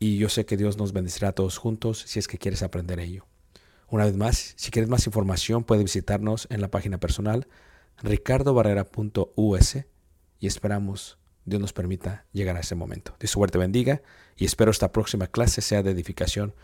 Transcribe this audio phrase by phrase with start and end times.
[0.00, 2.98] y yo sé que Dios nos bendecirá a todos juntos si es que quieres aprender
[2.98, 3.26] ello.
[3.88, 7.46] Una vez más, si quieres más información, puedes visitarnos en la página personal
[8.02, 9.76] ricardobarrera.us
[10.38, 13.14] y esperamos Dios nos permita llegar a ese momento.
[13.20, 14.00] Dios suerte bendiga
[14.36, 16.54] y espero esta próxima clase sea de edificación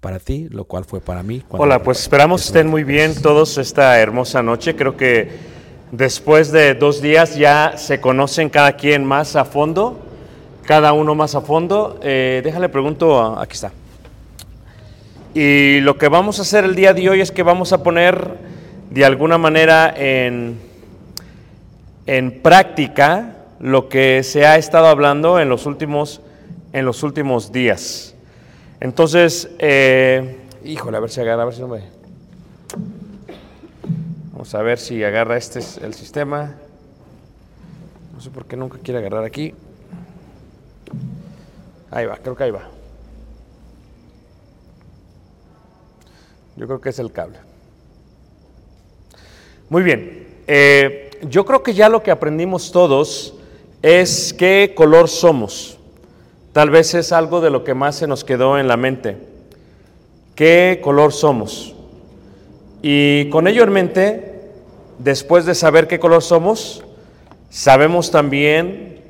[0.00, 1.44] para ti, lo cual fue para mí.
[1.48, 4.76] Hola, pues esperamos estén muy bien todos esta hermosa noche.
[4.76, 5.30] Creo que
[5.92, 10.11] después de dos días ya se conocen cada quien más a fondo,
[10.72, 12.00] cada uno más a fondo.
[12.02, 13.72] Eh, déjale pregunto, aquí está.
[15.34, 18.38] Y lo que vamos a hacer el día de hoy es que vamos a poner
[18.88, 20.58] de alguna manera en,
[22.06, 26.22] en práctica lo que se ha estado hablando en los últimos,
[26.72, 28.14] en los últimos días.
[28.80, 31.82] Entonces, eh, híjole, a ver si agarra, a ver si no me...
[34.32, 36.54] Vamos a ver si agarra este es el sistema.
[38.14, 39.52] No sé por qué nunca quiere agarrar aquí.
[41.92, 42.68] Ahí va, creo que ahí va.
[46.56, 47.38] Yo creo que es el cable.
[49.68, 50.26] Muy bien.
[50.46, 53.34] eh, yo creo que ya lo que aprendimos todos
[53.82, 55.78] es qué color somos.
[56.52, 59.18] Tal vez es algo de lo que más se nos quedó en la mente.
[60.34, 61.74] ¿Qué color somos?
[62.82, 64.40] Y con ello en mente,
[64.98, 66.82] después de saber qué color somos,
[67.50, 69.00] sabemos también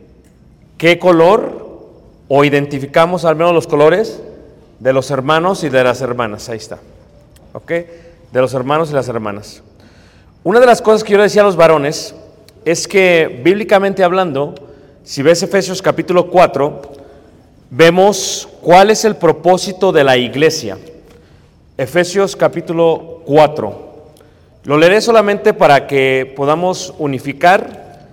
[0.76, 1.62] qué color
[2.34, 4.19] o identificamos al menos los colores
[4.79, 6.49] de los hermanos y de las hermanas.
[6.49, 6.79] Ahí está.
[7.52, 7.70] ¿Ok?
[7.70, 9.62] De los hermanos y las hermanas.
[10.43, 12.14] Una de las cosas que yo le decía a los varones
[12.64, 14.55] es que bíblicamente hablando,
[15.05, 16.81] si ves Efesios capítulo 4,
[17.69, 20.78] vemos cuál es el propósito de la iglesia.
[21.76, 24.06] Efesios capítulo 4.
[24.64, 28.08] Lo leeré solamente para que podamos unificar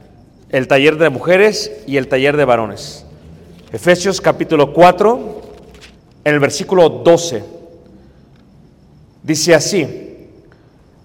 [0.49, 3.05] el taller de mujeres y el taller de varones.
[3.71, 5.19] Efesios capítulo 4,
[6.23, 7.43] en el versículo 12.
[9.21, 10.27] Dice así,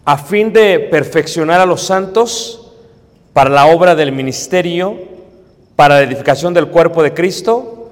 [0.07, 2.73] a fin de perfeccionar a los santos
[3.35, 4.97] para la obra del ministerio,
[5.77, 7.91] para la edificación del cuerpo de Cristo,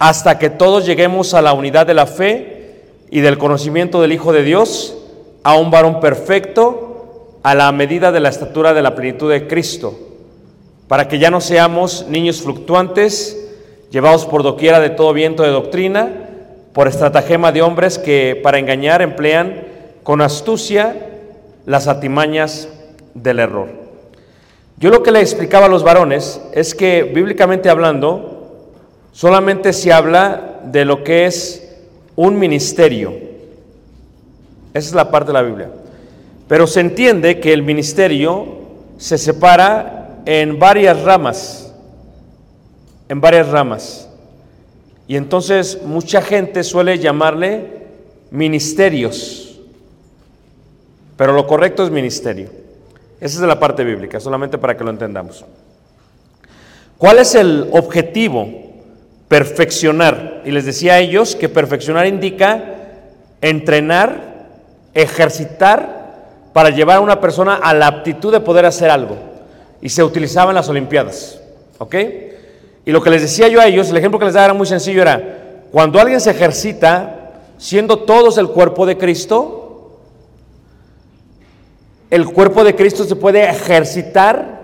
[0.00, 2.82] hasta que todos lleguemos a la unidad de la fe
[3.12, 4.96] y del conocimiento del Hijo de Dios,
[5.44, 9.96] a un varón perfecto, a la medida de la estatura de la plenitud de Cristo,
[10.88, 13.43] para que ya no seamos niños fluctuantes,
[13.90, 16.10] llevados por doquiera de todo viento de doctrina,
[16.72, 19.62] por estratagema de hombres que para engañar emplean
[20.02, 20.96] con astucia
[21.66, 22.68] las atimañas
[23.14, 23.68] del error.
[24.76, 28.34] Yo lo que le explicaba a los varones es que bíblicamente hablando,
[29.12, 31.76] solamente se habla de lo que es
[32.16, 33.12] un ministerio.
[34.74, 35.68] Esa es la parte de la Biblia.
[36.48, 38.46] Pero se entiende que el ministerio
[38.98, 41.63] se separa en varias ramas,
[43.08, 44.08] en varias ramas.
[45.06, 47.84] Y entonces mucha gente suele llamarle
[48.30, 49.60] ministerios,
[51.16, 52.48] pero lo correcto es ministerio.
[53.20, 55.44] Esa es la parte bíblica, solamente para que lo entendamos.
[56.98, 58.48] ¿Cuál es el objetivo?
[59.28, 60.42] Perfeccionar.
[60.44, 62.74] Y les decía a ellos que perfeccionar indica
[63.40, 64.48] entrenar,
[64.94, 66.04] ejercitar
[66.52, 69.16] para llevar a una persona a la aptitud de poder hacer algo.
[69.80, 71.40] Y se utilizaba en las Olimpiadas.
[71.78, 71.94] ¿Ok?
[72.84, 74.66] Y lo que les decía yo a ellos, el ejemplo que les daba era muy
[74.66, 79.98] sencillo, era cuando alguien se ejercita, siendo todos el cuerpo de Cristo,
[82.10, 84.62] el cuerpo de Cristo se puede ejercitar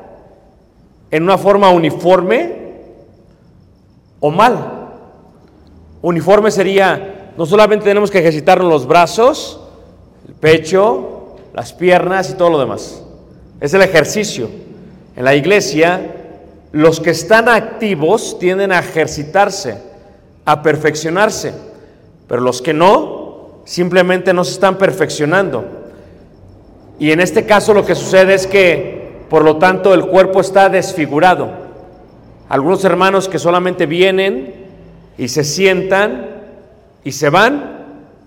[1.10, 2.74] en una forma uniforme
[4.20, 4.88] o mal.
[6.02, 9.60] Uniforme sería, no solamente tenemos que ejercitarnos los brazos,
[10.28, 13.02] el pecho, las piernas y todo lo demás.
[13.60, 14.48] Es el ejercicio.
[15.16, 16.19] En la iglesia,
[16.72, 19.78] los que están activos tienden a ejercitarse,
[20.44, 21.52] a perfeccionarse,
[22.28, 25.64] pero los que no, simplemente no se están perfeccionando.
[26.98, 30.68] Y en este caso lo que sucede es que, por lo tanto, el cuerpo está
[30.68, 31.50] desfigurado.
[32.48, 34.66] Algunos hermanos que solamente vienen
[35.18, 36.42] y se sientan
[37.02, 37.78] y se van,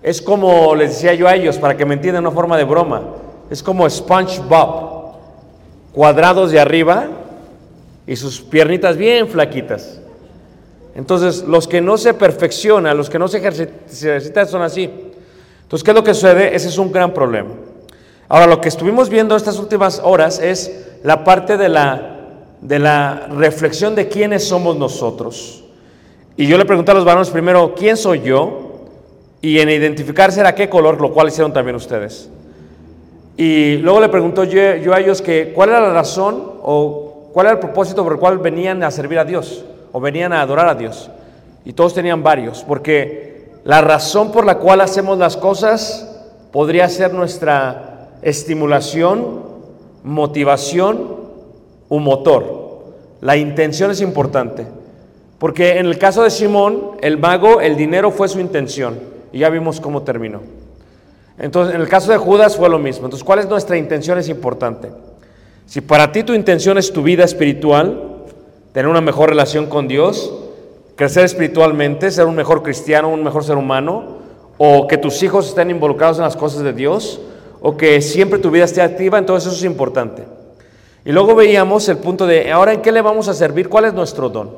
[0.02, 3.02] es como les decía yo a ellos, para que me entiendan una forma de broma,
[3.48, 5.14] es como SpongeBob,
[5.92, 7.06] cuadrados de arriba
[8.06, 10.00] y sus piernitas bien flaquitas.
[10.94, 14.90] Entonces, los que no se perfeccionan, los que no se ejercitan son así.
[15.62, 16.54] Entonces, ¿qué es lo que sucede?
[16.54, 17.50] Ese es un gran problema.
[18.28, 22.18] Ahora, lo que estuvimos viendo estas últimas horas es la parte de la,
[22.60, 25.64] de la reflexión de quiénes somos nosotros.
[26.36, 28.86] Y yo le pregunté a los varones primero, ¿quién soy yo?
[29.40, 32.30] Y en identificarse era qué color, lo cual hicieron también ustedes.
[33.36, 37.03] Y luego le pregunto yo, yo a ellos que cuál era la razón o
[37.34, 40.40] cuál era el propósito por el cual venían a servir a Dios o venían a
[40.40, 41.10] adorar a Dios.
[41.64, 46.22] Y todos tenían varios, porque la razón por la cual hacemos las cosas
[46.52, 49.42] podría ser nuestra estimulación,
[50.04, 51.16] motivación
[51.88, 52.84] u motor.
[53.20, 54.66] La intención es importante,
[55.38, 58.98] porque en el caso de Simón, el mago, el dinero fue su intención,
[59.32, 60.40] y ya vimos cómo terminó.
[61.38, 63.06] Entonces, en el caso de Judas fue lo mismo.
[63.06, 64.18] Entonces, ¿cuál es nuestra intención?
[64.18, 64.90] Es importante.
[65.66, 68.14] Si para ti tu intención es tu vida espiritual,
[68.72, 70.32] tener una mejor relación con Dios,
[70.96, 74.18] crecer espiritualmente, ser un mejor cristiano, un mejor ser humano,
[74.58, 77.20] o que tus hijos estén involucrados en las cosas de Dios,
[77.60, 80.24] o que siempre tu vida esté activa, entonces eso es importante.
[81.04, 83.94] Y luego veíamos el punto de, ahora en qué le vamos a servir, cuál es
[83.94, 84.50] nuestro don,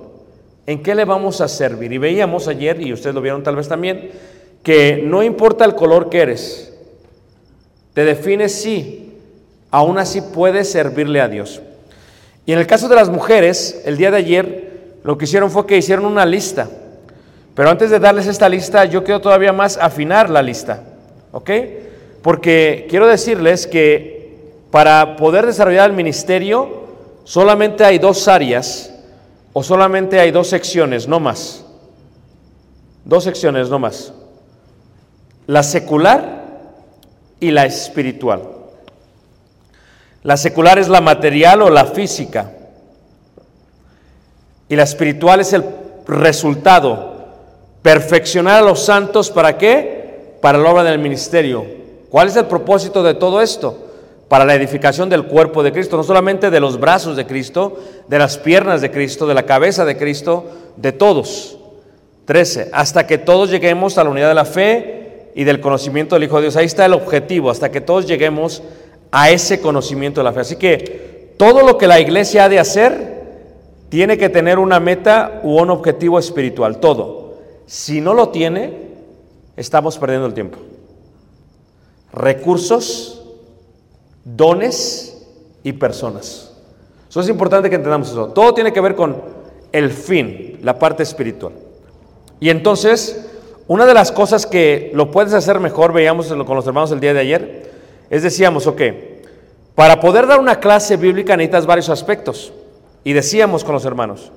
[0.67, 1.93] en qué le vamos a servir.
[1.93, 4.11] Y veíamos ayer, y ustedes lo vieron tal vez también,
[4.63, 6.73] que no importa el color que eres,
[7.95, 9.06] te defines sí,
[9.71, 11.61] aún así puedes servirle a Dios.
[12.47, 14.67] Y en el caso de las mujeres, el día de ayer
[15.03, 16.69] lo que hicieron fue que hicieron una lista.
[17.55, 20.83] Pero antes de darles esta lista, yo quiero todavía más afinar la lista.
[21.33, 21.51] ¿Ok?
[22.23, 24.17] Porque quiero decirles que
[24.71, 26.87] para poder desarrollar el ministerio,
[27.25, 28.93] solamente hay dos áreas
[29.53, 31.65] o solamente hay dos secciones, no más.
[33.05, 34.13] Dos secciones, no más.
[35.47, 36.45] La secular
[37.41, 38.56] y la espiritual.
[40.27, 42.51] La secular es la material o la física.
[44.69, 45.65] Y la espiritual es el
[46.05, 47.15] resultado?
[47.81, 50.35] Perfeccionar a los santos para qué?
[50.41, 51.65] Para la obra del ministerio.
[52.11, 53.87] ¿Cuál es el propósito de todo esto?
[54.27, 57.79] Para la edificación del cuerpo de Cristo, no solamente de los brazos de Cristo,
[58.09, 61.57] de las piernas de Cristo, de la cabeza de Cristo, de todos.
[62.25, 62.71] 13.
[62.73, 66.39] Hasta que todos lleguemos a la unidad de la fe y del conocimiento del Hijo
[66.39, 66.57] de Dios.
[66.57, 70.41] Ahí está el objetivo, hasta que todos lleguemos a ese conocimiento de la fe.
[70.41, 73.17] Así que todo lo que la iglesia ha de hacer
[73.89, 77.37] tiene que tener una meta u un objetivo espiritual, todo.
[77.67, 78.73] Si no lo tiene,
[79.57, 80.59] estamos perdiendo el tiempo.
[82.13, 83.23] Recursos,
[84.25, 85.27] dones
[85.63, 86.53] y personas.
[87.09, 88.29] Eso es importante que entendamos eso.
[88.29, 89.23] Todo tiene que ver con
[89.73, 91.53] el fin, la parte espiritual.
[92.41, 93.27] Y entonces,
[93.67, 97.15] una de las cosas que lo puedes hacer mejor, veíamos con los hermanos el día
[97.15, 97.73] de ayer,
[98.11, 98.83] es decíamos, ok,
[99.75, 102.53] para poder dar una clase bíblica necesitas varios aspectos.
[103.05, 104.33] Y decíamos con los hermanos,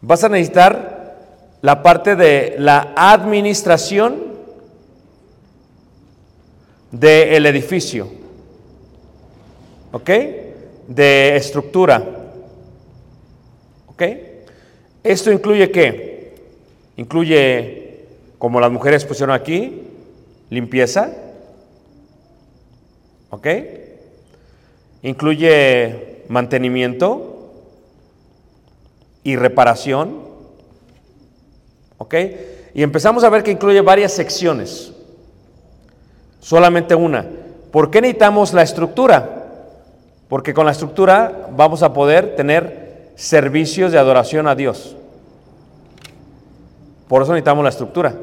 [0.00, 1.16] vas a necesitar
[1.62, 4.28] la parte de la administración
[6.92, 8.08] del edificio,
[9.92, 10.10] ¿ok?
[10.86, 12.02] De estructura,
[13.88, 14.02] ¿ok?
[15.02, 16.36] Esto incluye qué?
[16.96, 18.06] Incluye,
[18.38, 19.82] como las mujeres pusieron aquí,
[20.50, 21.10] limpieza,
[23.30, 23.46] ¿ok?
[25.02, 27.52] Incluye mantenimiento
[29.22, 30.20] y reparación,
[31.98, 32.14] ¿ok?
[32.74, 34.92] Y empezamos a ver que incluye varias secciones,
[36.40, 37.26] solamente una.
[37.70, 39.46] ¿Por qué necesitamos la estructura?
[40.28, 44.96] Porque con la estructura vamos a poder tener servicios de adoración a Dios.
[47.08, 48.14] Por eso necesitamos la estructura.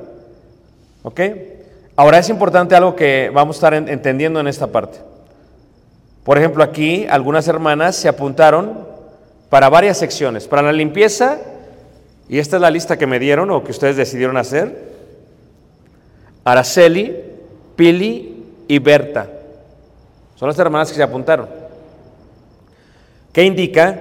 [1.04, 1.22] ¿Ok?
[1.96, 5.00] Ahora es importante algo que vamos a estar en- entendiendo en esta parte.
[6.24, 8.86] Por ejemplo, aquí algunas hermanas se apuntaron
[9.50, 10.48] para varias secciones.
[10.48, 11.38] Para la limpieza,
[12.28, 14.94] y esta es la lista que me dieron o que ustedes decidieron hacer,
[16.44, 17.16] Araceli,
[17.76, 19.30] Pili y Berta.
[20.36, 21.48] Son las hermanas que se apuntaron.
[23.32, 24.00] ¿Qué indica?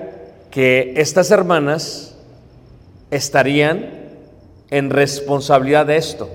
[0.51, 2.17] Que estas hermanas
[3.11, 3.91] estarían
[4.71, 6.29] en responsabilidad de esto.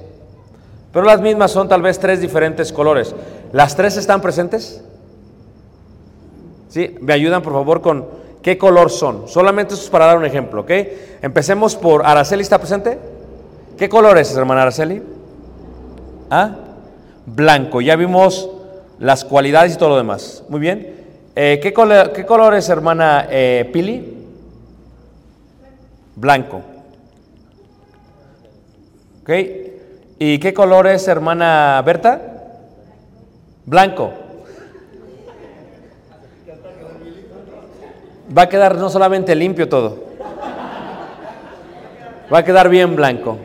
[0.91, 3.13] Pero las mismas son tal vez tres diferentes colores.
[3.51, 4.81] ¿Las tres están presentes?
[6.69, 6.96] ¿Sí?
[7.01, 8.05] ¿Me ayudan por favor con
[8.41, 9.27] qué color son?
[9.27, 10.72] Solamente eso es para dar un ejemplo, ¿ok?
[11.22, 12.98] Empecemos por Araceli, ¿está presente?
[13.77, 15.01] ¿Qué color es, hermana Araceli?
[16.29, 16.55] ¿Ah?
[17.25, 17.81] Blanco.
[17.81, 18.50] Ya vimos
[19.00, 20.43] las cualidades y todo lo demás.
[20.50, 20.96] Muy bien.
[21.36, 24.17] Eh, ¿qué, color es, hermana eh, Pili?
[26.15, 26.62] Blanco.
[29.22, 29.29] ¿Ok?
[30.22, 32.20] ¿Y qué color es, hermana Berta?
[33.66, 34.12] Blanco.
[38.38, 40.04] Va a quedar no solamente limpio todo,
[42.32, 43.38] va a quedar bien blanco.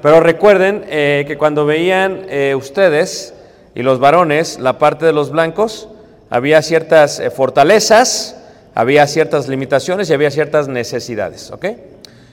[0.00, 3.34] Pero recuerden eh, que cuando veían eh, ustedes
[3.74, 5.88] y los varones la parte de los blancos,
[6.30, 8.36] había ciertas eh, fortalezas,
[8.74, 11.66] había ciertas limitaciones y había ciertas necesidades, ¿ok?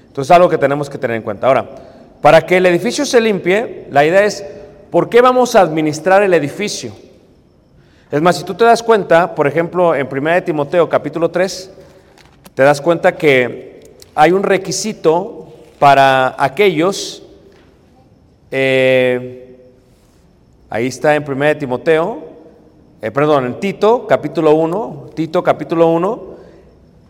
[0.08, 1.48] Entonces algo que tenemos que tener en cuenta.
[1.48, 1.91] Ahora,
[2.22, 4.46] para que el edificio se limpie, la idea es,
[4.92, 6.94] ¿por qué vamos a administrar el edificio?
[8.12, 11.72] Es más, si tú te das cuenta, por ejemplo, en 1 de Timoteo capítulo 3,
[12.54, 15.48] te das cuenta que hay un requisito
[15.80, 17.24] para aquellos,
[18.52, 19.58] eh,
[20.70, 22.20] ahí está en 1 de Timoteo,
[23.02, 26.36] eh, perdón, en Tito capítulo 1, Tito capítulo 1,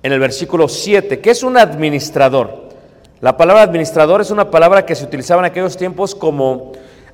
[0.04, 2.71] en el versículo 7, que es un administrador.
[3.22, 6.72] La palabra administrador es una palabra que se utilizaba en aquellos tiempos como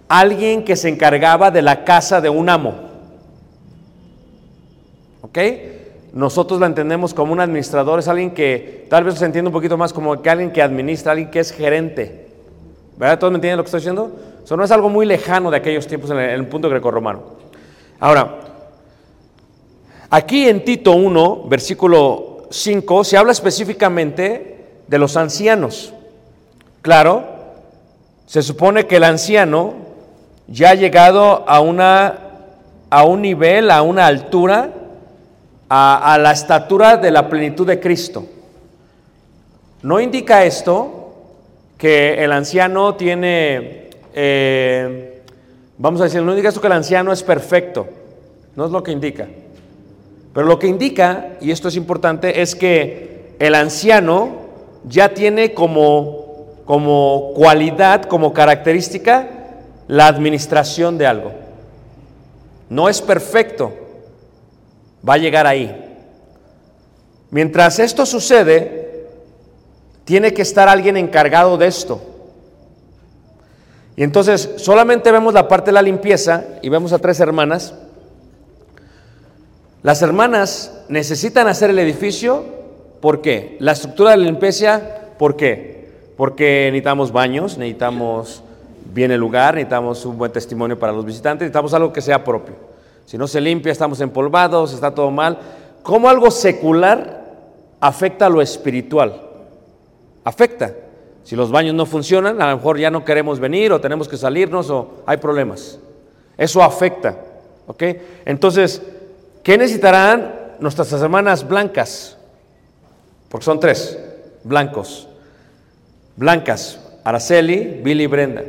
[0.08, 2.76] alguien que se encargaba de la casa de un amo.
[5.22, 5.38] ¿Ok?
[6.14, 9.78] Nosotros la entendemos como un administrador, es alguien que tal vez se entiende un poquito
[9.78, 12.30] más como que alguien que administra, alguien que es gerente.
[12.96, 13.20] ¿Verdad?
[13.20, 14.12] ¿Todos me entienden lo que estoy diciendo?
[14.46, 17.22] Eso no es algo muy lejano de aquellos tiempos en el, en el punto grecorromano.
[18.00, 18.40] Ahora,
[20.10, 24.56] aquí en Tito 1, versículo 5, se habla específicamente
[24.88, 25.94] de los ancianos.
[26.88, 27.25] Claro,
[28.27, 29.74] se supone que el anciano
[30.48, 32.17] ya ha llegado a, una,
[32.89, 34.70] a un nivel, a una altura,
[35.67, 38.25] a, la estatura de la plenitud de Cristo.
[39.82, 41.12] ¿No indica esto
[41.77, 45.24] que el anciano tiene, eh,
[45.77, 47.86] vamos a decir, no indica esto que el anciano es perfecto?
[48.56, 49.27] No es lo que indica.
[50.34, 54.48] Pero lo que indica, y esto es importante, es que el anciano
[54.86, 56.27] ya tiene como,
[56.68, 59.26] como cualidad, como característica,
[59.88, 61.32] la administración de algo.
[62.70, 63.74] No es perfecto,
[65.08, 65.86] va a llegar ahí.
[67.32, 69.08] Mientras esto sucede,
[70.04, 72.02] tiene que estar alguien encargado de esto.
[73.96, 77.74] Y entonces solamente vemos la parte de la limpieza y vemos a tres hermanas.
[79.84, 82.44] Las hermanas necesitan hacer el edificio,
[83.00, 83.56] ¿por qué?
[83.62, 84.82] La estructura de la limpieza,
[85.18, 85.77] ¿por qué?
[86.18, 88.44] Porque necesitamos baños, necesitamos
[88.94, 92.56] bien el lugar, necesitamos un buen testimonio para los visitantes, necesitamos algo que sea propio.
[93.06, 95.38] Si no se limpia, estamos empolvados, está todo mal.
[95.84, 97.24] ¿Cómo algo secular
[97.80, 99.22] afecta a lo espiritual?
[100.24, 100.74] Afecta.
[101.24, 104.18] Si los baños no funcionan, a lo mejor ya no queremos venir o tenemos que
[104.18, 105.80] salirnos o hay problemas.
[106.38, 107.16] Eso afecta.
[107.68, 107.84] ¿Ok?
[108.26, 108.82] Entonces,
[109.44, 112.18] ¿qué necesitarán nuestras hermanas blancas?
[113.30, 114.00] Porque son tres,
[114.44, 115.08] blancos.
[116.18, 118.44] Blancas, Araceli, Billy Brenda.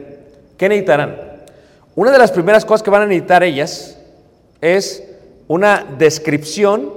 [0.57, 1.17] ¿Qué necesitarán?
[1.95, 3.97] Una de las primeras cosas que van a necesitar ellas
[4.61, 5.05] es
[5.47, 6.93] una descripción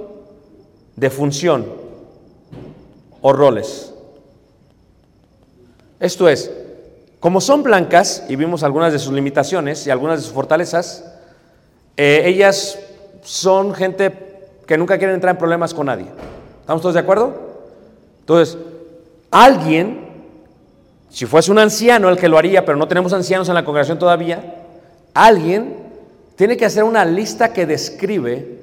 [0.96, 1.66] de función
[3.20, 3.92] o roles.
[6.00, 6.50] Esto es,
[7.20, 11.04] como son blancas, y vimos algunas de sus limitaciones y algunas de sus fortalezas,
[11.96, 12.78] eh, ellas
[13.22, 14.12] son gente
[14.66, 16.06] que nunca quieren entrar en problemas con nadie.
[16.60, 17.34] ¿Estamos todos de acuerdo?
[18.20, 18.58] Entonces,
[19.30, 20.11] alguien,
[21.12, 23.98] si fuese un anciano el que lo haría, pero no tenemos ancianos en la congregación
[23.98, 24.64] todavía,
[25.12, 25.76] alguien
[26.36, 28.60] tiene que hacer una lista que describe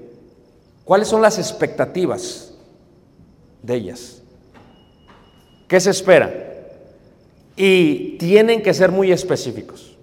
[0.83, 2.55] cuáles son las expectativas
[3.61, 4.23] de ellas.
[5.67, 6.33] ¿Qué se espera?
[7.55, 9.95] Y tienen que ser muy específicos.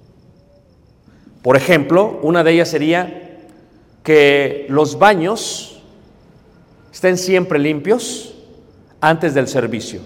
[1.43, 3.41] Por ejemplo, una de ellas sería
[4.05, 5.83] que los baños
[6.93, 8.37] estén siempre limpios
[9.01, 10.01] antes del servicio.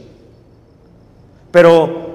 [1.51, 2.10] Pero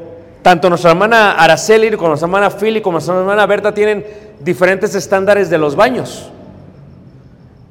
[0.46, 4.06] tanto nuestra hermana Araceli como nuestra hermana Philly como nuestra hermana Berta tienen
[4.42, 6.30] diferentes estándares de los baños.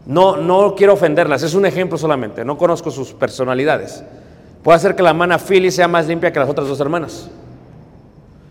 [0.07, 4.03] No, no quiero ofenderlas, es un ejemplo solamente, no conozco sus personalidades.
[4.65, 7.31] Puede ser que la hermana Philly sea más limpia que las otras dos hermanas.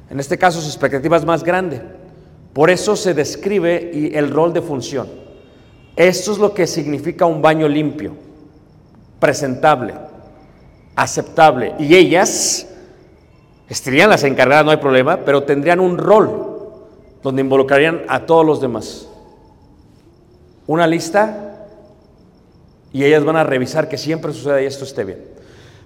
[0.09, 1.81] En este caso su expectativa es más grande.
[2.53, 5.09] Por eso se describe y el rol de función.
[5.97, 8.13] Esto es lo que significa un baño limpio,
[9.19, 9.95] presentable,
[10.95, 11.75] aceptable.
[11.77, 12.69] Y ellas
[13.73, 16.53] estarían las encargadas, no hay problema, pero tendrían un rol
[17.23, 19.07] donde involucrarían a todos los demás.
[20.67, 21.65] Una lista
[22.91, 25.25] y ellas van a revisar que siempre suceda y esto esté bien.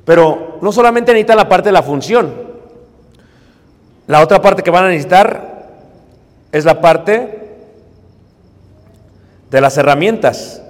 [0.03, 2.47] Pero no solamente necesitan la parte de la función,
[4.05, 5.67] la otra parte que van a necesitar
[6.51, 7.55] es la parte
[9.49, 10.61] de las herramientas.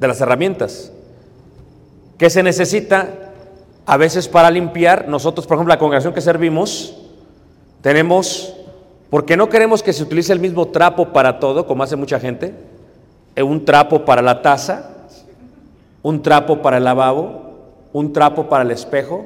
[0.00, 0.92] De las herramientas.
[2.18, 3.29] ¿Qué se necesita
[3.90, 5.08] a veces para limpiar?
[5.08, 6.94] Nosotros, por ejemplo, la congregación que servimos,
[7.82, 8.54] tenemos,
[9.10, 12.54] porque no queremos que se utilice el mismo trapo para todo, como hace mucha gente,
[13.34, 14.90] eh, un trapo para la taza,
[16.02, 17.50] un trapo para el lavabo,
[17.92, 19.24] un trapo para el espejo,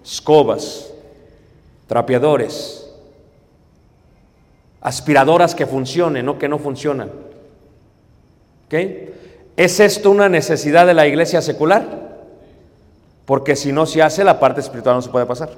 [0.04, 0.92] escobas,
[1.88, 2.92] trapeadores,
[4.82, 7.10] aspiradoras que funcionen, no que no funcionan.
[8.66, 8.74] ¿Ok?
[9.58, 11.86] ¿Es esto una necesidad de la iglesia secular?
[13.26, 15.50] Porque si no se hace, la parte espiritual no se puede pasar.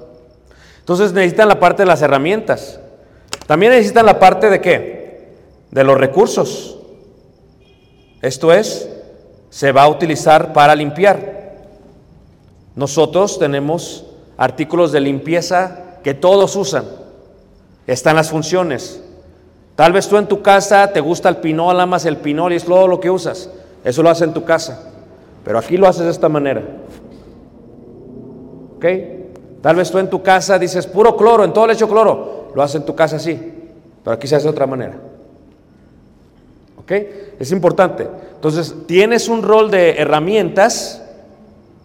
[0.80, 2.78] Entonces necesitan la parte de las herramientas.
[3.46, 5.34] También necesitan la parte de qué?
[5.70, 6.78] De los recursos.
[8.20, 8.88] Esto es,
[9.50, 11.54] se va a utilizar para limpiar.
[12.74, 16.84] Nosotros tenemos artículos de limpieza que todos usan.
[17.86, 19.02] Están las funciones.
[19.76, 22.64] Tal vez tú en tu casa te gusta el pinol, amas el pinol y es
[22.64, 23.50] todo lo que usas.
[23.84, 24.90] Eso lo haces en tu casa.
[25.44, 26.62] Pero aquí lo haces de esta manera.
[28.76, 28.84] ¿Ok?
[29.60, 32.50] Tal vez tú en tu casa dices puro cloro, en todo le echo cloro.
[32.54, 33.52] Lo haces en tu casa así.
[34.02, 34.96] Pero aquí se hace de otra manera.
[36.78, 36.92] ¿Ok?
[37.38, 38.08] Es importante.
[38.34, 41.02] Entonces, tienes un rol de herramientas,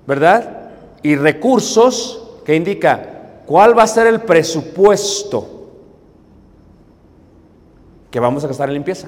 [0.08, 0.72] ¿verdad?
[1.04, 5.60] Y recursos que indica cuál va a ser el presupuesto
[8.12, 9.08] que vamos a gastar en limpieza.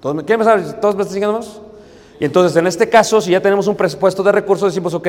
[0.00, 0.80] ¿Todos me, ¿Quieren saber?
[0.80, 1.40] ¿Todos me están siguiendo?
[2.20, 5.08] Y entonces, en este caso, si ya tenemos un presupuesto de recursos, decimos, ok,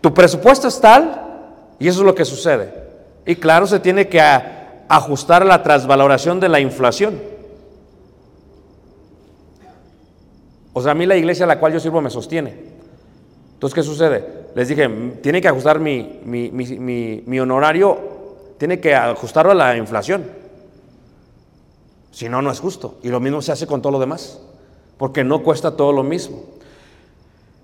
[0.00, 1.22] tu presupuesto es tal
[1.78, 2.72] y eso es lo que sucede.
[3.26, 4.20] Y claro, se tiene que
[4.88, 7.20] ajustar la trasvaloración de la inflación.
[10.72, 12.54] O sea, a mí la iglesia a la cual yo sirvo me sostiene.
[13.54, 14.44] Entonces, ¿qué sucede?
[14.54, 14.88] Les dije,
[15.22, 17.98] tiene que ajustar mi, mi, mi, mi honorario,
[18.58, 20.43] tiene que ajustarlo a la inflación.
[22.14, 22.94] Si no, no es justo.
[23.02, 24.38] Y lo mismo se hace con todo lo demás,
[24.98, 26.44] porque no cuesta todo lo mismo.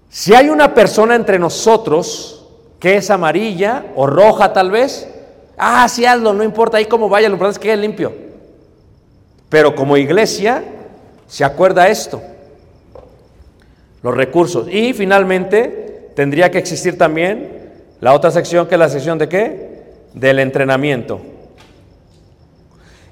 [0.09, 2.49] Si hay una persona entre nosotros
[2.81, 5.09] que es amarilla o roja tal vez,
[5.57, 8.13] ah, sí hazlo, no importa ahí cómo vaya, lo importante es que quede limpio.
[9.49, 10.65] Pero como iglesia
[11.29, 12.21] se acuerda esto,
[14.03, 14.67] los recursos.
[14.69, 19.83] Y finalmente tendría que existir también la otra sección que es la sección de qué?
[20.13, 21.21] Del entrenamiento.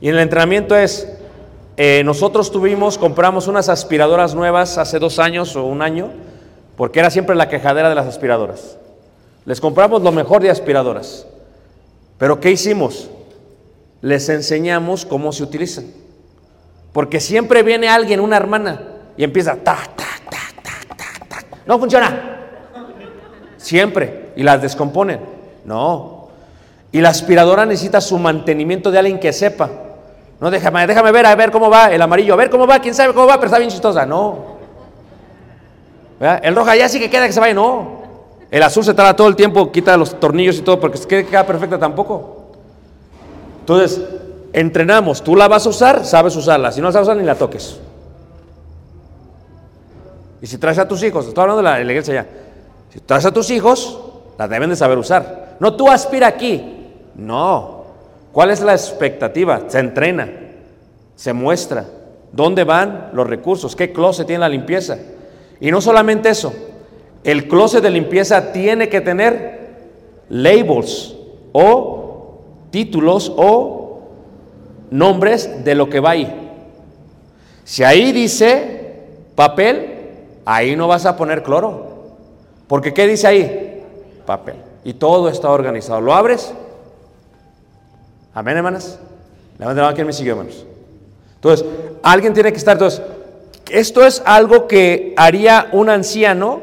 [0.01, 1.07] Y el entrenamiento es,
[1.81, 6.11] eh, nosotros tuvimos, compramos unas aspiradoras nuevas hace dos años o un año,
[6.77, 8.77] porque era siempre la quejadera de las aspiradoras.
[9.45, 11.25] Les compramos lo mejor de aspiradoras.
[12.19, 13.09] Pero ¿qué hicimos?
[14.01, 15.85] Les enseñamos cómo se utilizan.
[16.93, 18.83] Porque siempre viene alguien, una hermana,
[19.17, 21.47] y empieza, ta, ta, ta, ta, ta, ta.
[21.65, 22.41] No funciona.
[23.57, 24.33] Siempre.
[24.35, 25.21] Y las descomponen.
[25.65, 26.29] No.
[26.91, 29.71] Y la aspiradora necesita su mantenimiento de alguien que sepa.
[30.41, 32.95] No, déjame, déjame ver, a ver cómo va el amarillo, a ver cómo va, quién
[32.95, 34.07] sabe cómo va, pero está bien chistosa.
[34.07, 34.59] No.
[36.21, 37.99] El roja ya sí que queda que se vaya, no.
[38.51, 41.45] El azul se tarda todo el tiempo, quita los tornillos y todo, porque que queda
[41.45, 42.47] perfecta tampoco.
[43.61, 44.01] Entonces,
[44.53, 47.35] entrenamos, tú la vas a usar, sabes usarla, si no la sabes usar, ni la
[47.35, 47.79] toques.
[50.41, 52.27] Y si traes a tus hijos, estoy hablando de la, de iglesia ya,
[52.93, 54.01] si traes a tus hijos,
[54.39, 55.57] la deben de saber usar.
[55.61, 57.78] No tú aspira aquí, no.
[58.33, 59.63] ¿Cuál es la expectativa?
[59.69, 60.29] Se entrena,
[61.15, 61.87] se muestra.
[62.33, 63.75] ¿Dónde van los recursos?
[63.75, 64.99] ¿Qué closet tiene la limpieza?
[65.61, 66.53] Y no solamente eso,
[67.25, 69.59] el closet de limpieza tiene que tener
[70.29, 71.15] labels
[71.53, 74.01] o títulos o
[74.91, 76.51] nombres de lo que va ahí.
[77.65, 79.97] Si ahí dice papel,
[80.45, 81.89] ahí no vas a poner cloro.
[82.67, 83.83] Porque ¿qué dice ahí?
[84.25, 84.57] Papel.
[84.85, 86.01] Y todo está organizado.
[86.01, 86.55] ¿Lo abres?
[88.39, 89.01] Amén, hermanas.
[89.59, 90.65] Levanten la mano, ¿quién me siguió, hermanos?
[91.35, 91.67] Entonces,
[92.05, 92.75] alguien tiene que estar.
[92.75, 93.03] Entonces,
[93.69, 96.61] esto es algo que haría un anciano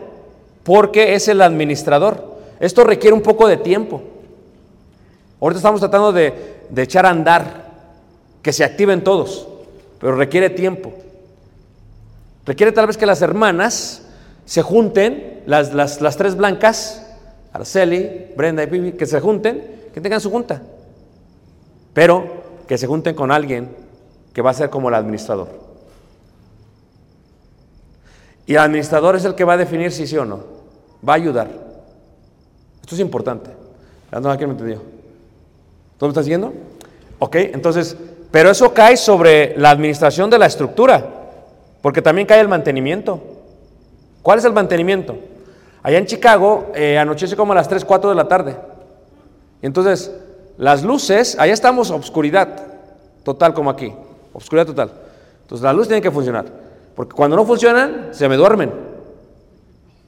[0.63, 2.37] porque es el administrador.
[2.61, 4.01] Esto requiere un poco de tiempo.
[5.41, 6.33] Ahorita estamos tratando de,
[6.69, 7.65] de echar a andar,
[8.41, 9.45] que se activen todos,
[9.99, 10.93] pero requiere tiempo.
[12.45, 14.03] Requiere tal vez que las hermanas
[14.45, 17.05] se junten, las, las, las tres blancas,
[17.51, 20.61] Araceli, Brenda y Pibi, que se junten, que tengan su junta,
[21.95, 22.25] pero
[22.67, 23.73] que se junten con alguien
[24.33, 25.47] que va a ser como el administrador.
[28.45, 30.41] Y el administrador es el que va a definir si sí o no.
[31.07, 31.47] Va a ayudar.
[32.81, 33.49] Esto es importante.
[34.11, 34.81] No, ¿Quién me entendió?
[35.97, 36.53] ¿Todo me está siguiendo?
[37.17, 37.95] Ok, entonces,
[38.29, 41.01] pero eso cae sobre la administración de la estructura,
[41.81, 43.21] porque también cae el mantenimiento.
[44.21, 45.15] ¿Cuál es el mantenimiento?
[45.81, 48.57] Allá en Chicago eh, anochece como a las 3, 4 de la tarde.
[49.61, 50.11] Entonces,
[50.57, 52.63] las luces, allá estamos obscuridad
[53.23, 53.93] total como aquí,
[54.33, 54.91] obscuridad total.
[55.41, 56.45] Entonces, las luces tienen que funcionar.
[56.95, 58.71] Porque cuando no funcionan, se me duermen.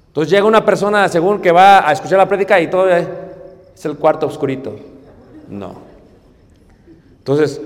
[0.08, 3.06] Entonces llega una persona, según que va a escuchar la prédica y todo es
[3.86, 4.76] el cuarto oscurito.
[5.50, 5.76] No.
[7.20, 7.62] Entonces,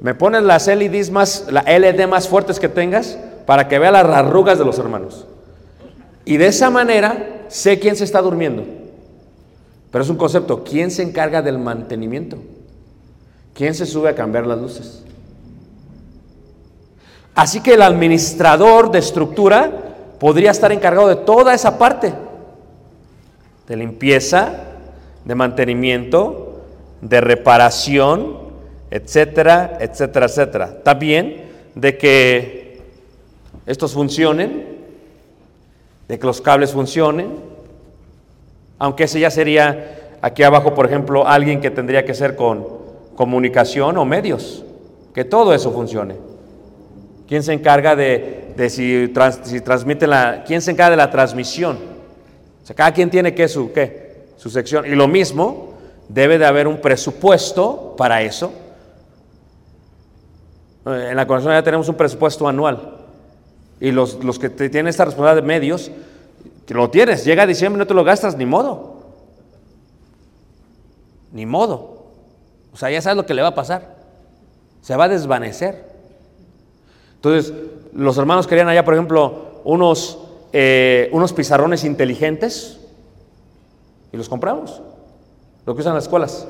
[0.00, 4.04] me pones las LEDs más, la LED más fuertes que tengas para que vea las
[4.04, 5.26] arrugas de los hermanos.
[6.24, 8.62] Y de esa manera sé quién se está durmiendo.
[9.96, 12.36] Pero es un concepto, ¿quién se encarga del mantenimiento?
[13.54, 15.02] ¿Quién se sube a cambiar las luces?
[17.34, 19.72] Así que el administrador de estructura
[20.20, 22.12] podría estar encargado de toda esa parte,
[23.66, 24.64] de limpieza,
[25.24, 26.60] de mantenimiento,
[27.00, 28.36] de reparación,
[28.90, 30.82] etcétera, etcétera, etcétera.
[30.82, 32.82] También de que
[33.64, 34.76] estos funcionen,
[36.06, 37.55] de que los cables funcionen,
[38.78, 42.66] aunque ese ya sería aquí abajo, por ejemplo, alguien que tendría que ser con
[43.14, 44.64] comunicación o medios,
[45.14, 46.16] que todo eso funcione.
[47.26, 50.44] ¿Quién se encarga de, si, trans, si, transmite la...
[50.46, 51.76] ¿Quién se encarga de la transmisión?
[52.62, 54.06] O sea, cada quien tiene que su, ¿qué?
[54.36, 54.86] su sección.
[54.86, 55.74] Y lo mismo,
[56.08, 58.52] debe de haber un presupuesto para eso.
[60.84, 62.92] En la conexión ya tenemos un presupuesto anual.
[63.80, 65.90] Y los, los que tienen esta responsabilidad de medios,
[66.74, 68.96] lo tienes, llega diciembre no te lo gastas, ni modo.
[71.32, 72.06] Ni modo.
[72.72, 73.96] O sea, ya sabes lo que le va a pasar.
[74.82, 75.84] Se va a desvanecer.
[77.14, 77.52] Entonces,
[77.92, 80.18] los hermanos querían allá, por ejemplo, unos,
[80.52, 82.80] eh, unos pizarrones inteligentes
[84.12, 84.80] y los compramos,
[85.64, 86.46] lo que usan las escuelas.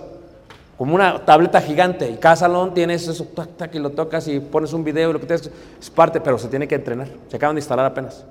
[0.76, 2.10] como una tableta gigante.
[2.10, 5.12] Y cada salón tienes eso, tac, tac, y lo tocas y pones un video, y
[5.14, 5.50] lo que tienes,
[5.80, 7.08] es parte, pero se tiene que entrenar.
[7.28, 8.24] Se acaban de instalar apenas.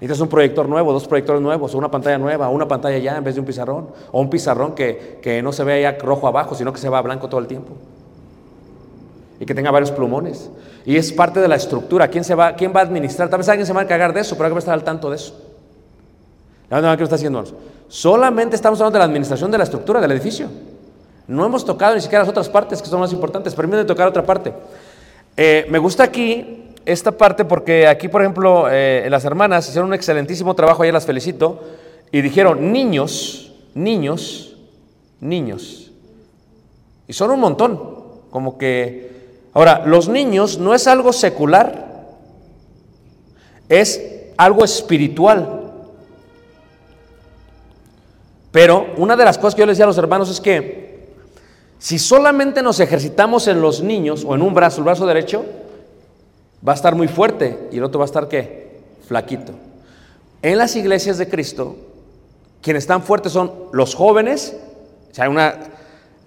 [0.00, 3.24] Necesitas un proyector nuevo, dos proyectores nuevos, o una pantalla nueva, una pantalla ya en
[3.24, 6.54] vez de un pizarrón, o un pizarrón que, que no se vea ya rojo abajo,
[6.54, 7.72] sino que se va blanco todo el tiempo.
[9.40, 10.50] Y que tenga varios plumones.
[10.84, 12.08] Y es parte de la estructura.
[12.08, 13.28] ¿Quién, se va, quién va a administrar?
[13.28, 15.10] Tal vez alguien se va a encargar de eso, pero hay que estar al tanto
[15.10, 15.34] de eso.
[16.70, 17.44] ¿Ya qué está haciendo?
[17.88, 20.48] Solamente estamos hablando de la administración de la estructura del edificio.
[21.26, 23.54] No hemos tocado ni siquiera las otras partes que son más importantes.
[23.54, 24.52] Permítanme tocar otra parte.
[25.36, 29.94] Eh, me gusta aquí esta parte porque aquí, por ejemplo, eh, las hermanas hicieron un
[29.94, 31.62] excelentísimo trabajo, ayer las felicito,
[32.10, 34.56] y dijeron, niños, niños,
[35.20, 35.92] niños.
[37.06, 37.80] Y son un montón,
[38.30, 39.08] como que...
[39.54, 42.06] Ahora, los niños no es algo secular,
[43.68, 44.00] es
[44.36, 45.72] algo espiritual.
[48.52, 50.88] Pero una de las cosas que yo les decía a los hermanos es que
[51.78, 55.44] si solamente nos ejercitamos en los niños o en un brazo, el brazo derecho,
[56.66, 58.80] va a estar muy fuerte y el otro va a estar qué?
[59.06, 59.52] Flaquito.
[60.42, 61.76] En las iglesias de Cristo,
[62.62, 64.56] quienes están fuertes son los jóvenes,
[65.10, 65.54] o sea, hay una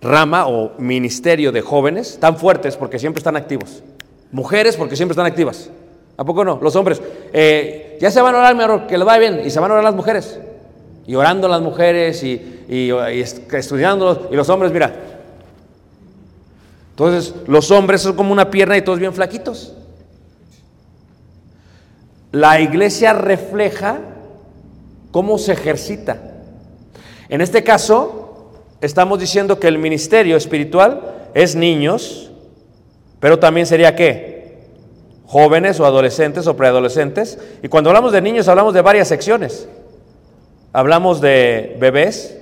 [0.01, 3.83] rama o ministerio de jóvenes, están fuertes porque siempre están activos.
[4.31, 5.69] Mujeres porque siempre están activas.
[6.17, 6.59] ¿A poco no?
[6.61, 7.01] Los hombres,
[7.33, 9.83] eh, ya se van a orar, que les va bien, y se van a orar
[9.83, 10.39] las mujeres.
[11.07, 14.93] Y orando las mujeres y, y, y estudiando, y los hombres, mira.
[16.91, 19.73] Entonces, los hombres son como una pierna y todos bien flaquitos.
[22.31, 23.99] La iglesia refleja
[25.11, 26.17] cómo se ejercita.
[27.27, 31.01] En este caso, estamos diciendo que el ministerio espiritual
[31.33, 32.31] es niños,
[33.19, 34.61] pero también sería qué?
[35.25, 37.37] Jóvenes o adolescentes o preadolescentes.
[37.63, 39.67] Y cuando hablamos de niños hablamos de varias secciones.
[40.71, 42.37] Hablamos de bebés,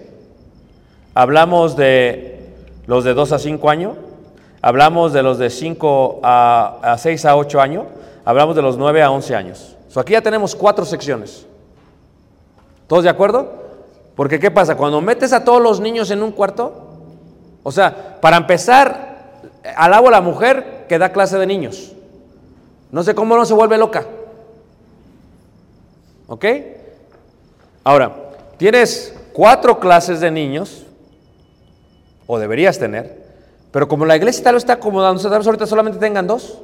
[1.15, 2.41] hablamos de
[2.85, 3.97] los de 2 a 5 años,
[4.61, 7.85] hablamos de los de 5 a, a 6 a 8 años,
[8.23, 11.45] hablamos de los 9 a 11 años aquí ya tenemos cuatro secciones.
[12.87, 13.53] ¿Todos de acuerdo?
[14.15, 14.75] Porque ¿qué pasa?
[14.75, 16.89] Cuando metes a todos los niños en un cuarto,
[17.63, 19.41] o sea, para empezar,
[19.75, 21.93] alabo a la mujer que da clase de niños.
[22.91, 24.05] No sé cómo no se vuelve loca.
[26.27, 26.45] ¿Ok?
[27.83, 28.15] Ahora,
[28.57, 30.85] tienes cuatro clases de niños,
[32.27, 33.25] o deberías tener,
[33.71, 36.59] pero como la iglesia tal lo está acomodando, tal vez ahorita solamente tengan dos.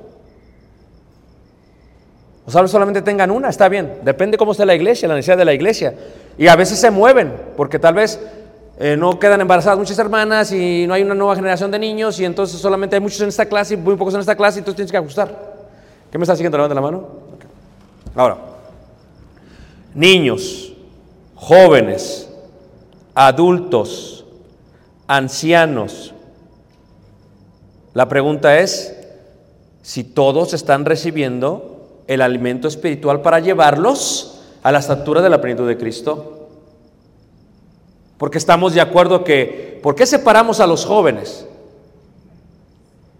[2.46, 4.00] O sea, solamente tengan una, está bien.
[4.04, 5.96] Depende cómo esté la iglesia, la necesidad de la iglesia.
[6.38, 8.20] Y a veces se mueven, porque tal vez
[8.78, 12.26] eh, no quedan embarazadas muchas hermanas y no hay una nueva generación de niños y
[12.26, 14.76] entonces solamente hay muchos en esta clase y muy pocos en esta clase y entonces
[14.76, 15.56] tienes que ajustar.
[16.12, 16.58] ¿Qué me está siguiendo?
[16.58, 17.08] Levanta la mano.
[18.14, 18.38] Ahora,
[19.94, 20.74] niños,
[21.36, 22.30] jóvenes,
[23.16, 24.26] adultos,
[25.08, 26.14] ancianos.
[27.94, 28.96] La pregunta es
[29.82, 31.75] si todos están recibiendo
[32.08, 36.48] el alimento espiritual para llevarlos a la estatura de la plenitud de Cristo.
[38.18, 41.46] Porque estamos de acuerdo que, ¿por qué separamos a los jóvenes?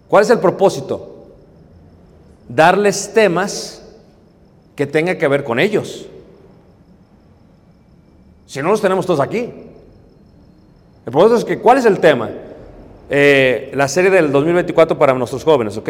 [0.08, 1.26] ¿Cuál es el propósito?
[2.48, 3.82] Darles temas
[4.74, 6.06] que tengan que ver con ellos.
[8.46, 9.52] Si no los tenemos todos aquí.
[11.04, 12.30] El propósito es que, ¿cuál es el tema?
[13.08, 15.88] Eh, la serie del 2024 para nuestros jóvenes, ¿ok?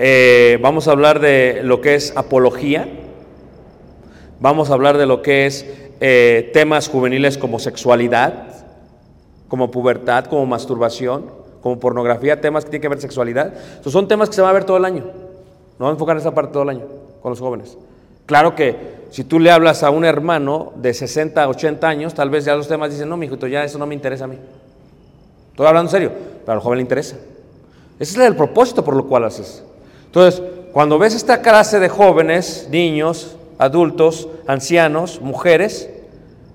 [0.00, 2.88] Eh, vamos a hablar de lo que es apología,
[4.38, 5.66] vamos a hablar de lo que es
[6.00, 8.44] eh, temas juveniles como sexualidad,
[9.48, 11.26] como pubertad, como masturbación,
[11.62, 13.54] como pornografía, temas que tienen que ver sexualidad.
[13.84, 15.02] son temas que se van a ver todo el año.
[15.02, 16.84] No vamos a enfocar en esa parte todo el año
[17.20, 17.76] con los jóvenes.
[18.24, 18.76] Claro que
[19.10, 22.68] si tú le hablas a un hermano de 60, 80 años, tal vez ya los
[22.68, 24.38] temas dicen, no, mi hijito, ya eso no me interesa a mí.
[25.50, 26.12] Estoy hablando en serio,
[26.46, 27.16] pero al joven le interesa.
[27.98, 29.64] Ese es el propósito por lo cual haces.
[30.18, 35.88] Entonces, cuando ves esta clase de jóvenes, niños, adultos, ancianos, mujeres,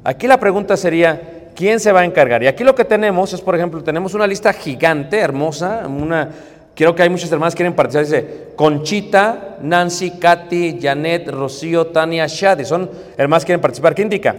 [0.03, 2.43] aquí la pregunta sería, ¿quién se va a encargar?
[2.43, 6.29] Y aquí lo que tenemos es, por ejemplo, tenemos una lista gigante, hermosa, una,
[6.75, 12.27] quiero que hay muchas hermanas que quieren participar, dice Conchita, Nancy, Katy, Janet, Rocío, Tania,
[12.27, 13.95] Shadi, son hermanas que quieren participar.
[13.95, 14.35] ¿Qué indica?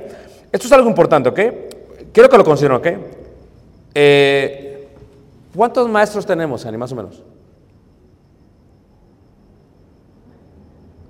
[0.53, 1.41] Esto es algo importante, ¿ok?
[2.13, 2.89] Quiero que lo consideren, ¿ok?
[3.95, 4.87] Eh,
[5.57, 7.23] ¿Cuántos maestros tenemos, Ani, más o menos?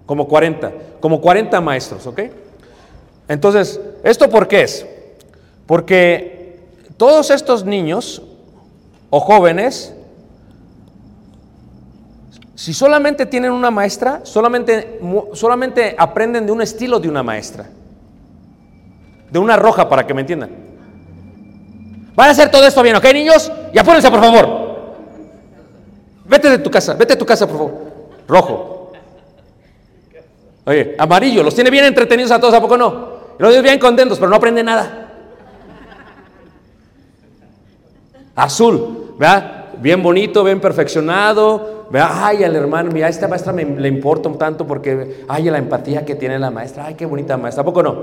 [0.06, 2.20] Como 40, como 40 maestros, ¿ok?
[3.28, 4.86] Entonces, ¿esto por qué es?
[5.66, 6.60] Porque
[6.96, 8.22] todos estos niños
[9.10, 9.94] o jóvenes,
[12.54, 15.00] si solamente tienen una maestra, solamente,
[15.32, 17.66] solamente aprenden de un estilo de una maestra.
[19.30, 20.50] De una roja, para que me entiendan.
[22.14, 23.50] Van a hacer todo esto bien, ¿ok, niños?
[23.72, 24.64] Y apúrense, por favor.
[26.26, 27.74] Vete de tu casa, vete de tu casa, por favor.
[28.28, 28.83] Rojo.
[30.66, 33.14] Oye, amarillo, los tiene bien entretenidos a todos, ¿a poco no?
[33.38, 35.12] Y los bien contentos, pero no aprenden nada.
[38.34, 39.66] Azul, ¿verdad?
[39.78, 41.86] Bien bonito, bien perfeccionado.
[41.90, 42.10] ¿verdad?
[42.12, 45.58] Ay, al hermano, mira, a esta maestra me, le importa un tanto porque, ay, la
[45.58, 46.86] empatía que tiene la maestra.
[46.86, 47.62] Ay, qué bonita maestra.
[47.62, 47.94] ¿A poco no?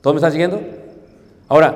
[0.00, 0.60] ¿Todos me están siguiendo?
[1.48, 1.74] Ahora,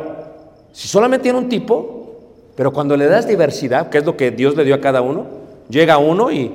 [0.72, 2.16] si solamente tiene un tipo,
[2.56, 5.26] pero cuando le das diversidad, que es lo que Dios le dio a cada uno,
[5.68, 6.50] llega uno y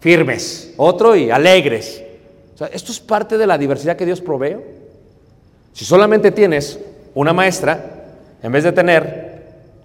[0.00, 2.02] firmes, otro y alegres.
[2.66, 4.56] Esto es parte de la diversidad que Dios provee.
[5.72, 6.78] Si solamente tienes
[7.14, 7.80] una maestra,
[8.42, 9.30] en vez de tener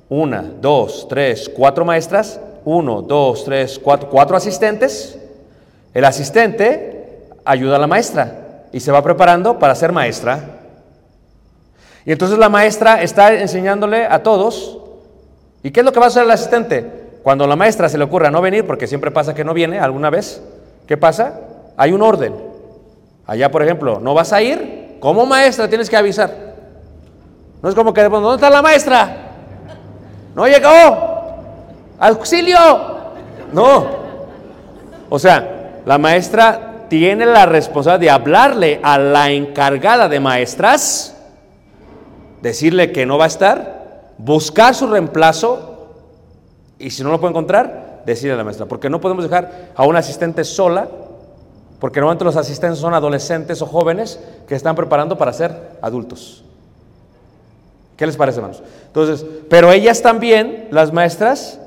[0.10, 5.18] una, dos, tres, cuatro maestras, uno, dos, tres, cuatro, cuatro asistentes,
[5.94, 10.60] el asistente ayuda a la maestra y se va preparando para ser maestra.
[12.06, 14.80] Y entonces la maestra está enseñándole a todos.
[15.64, 16.86] ¿Y qué es lo que va a hacer el asistente?
[17.24, 20.10] Cuando la maestra se le ocurra no venir, porque siempre pasa que no viene alguna
[20.12, 20.42] vez,
[20.86, 21.40] ¿qué pasa?
[21.78, 22.55] Hay un orden.
[23.28, 26.56] Allá, por ejemplo, no vas a ir, como maestra tienes que avisar.
[27.62, 29.18] No es como que, ¿dónde está la maestra?
[30.36, 30.70] No llegó.
[32.00, 32.58] Auxilio.
[33.52, 33.88] No.
[35.10, 41.16] O sea, la maestra tiene la responsabilidad de hablarle a la encargada de maestras,
[42.42, 45.90] decirle que no va a estar, buscar su reemplazo
[46.78, 48.66] y si no lo puede encontrar, decirle a la maestra.
[48.66, 50.88] Porque no podemos dejar a un asistente sola,
[51.80, 56.44] porque normalmente los asistentes son adolescentes o jóvenes que están preparando para ser adultos.
[57.98, 58.62] ¿Qué les parece, hermanos?
[58.88, 61.60] Entonces, pero ellas también, las maestras,